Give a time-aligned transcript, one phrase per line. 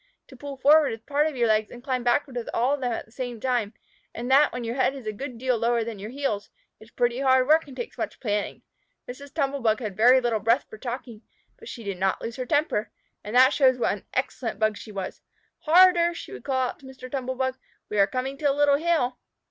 [0.29, 2.91] To pull forward with part of your legs and climb backward with all of them
[2.91, 3.75] at the same time,
[4.15, 7.19] and that when your head is a good deal lower than your heels, is pretty
[7.19, 8.63] hard work and takes much planning.
[9.07, 9.31] Mrs.
[9.31, 11.21] Tumble bug had very little breath for talking,
[11.57, 12.89] but she did not lose her temper.
[13.23, 15.21] And that shows what an excellent Bug she was.
[15.59, 17.07] "Harder!" she would call out to Mr.
[17.11, 17.59] Tumble bug.
[17.87, 19.19] "We are coming to a little hill."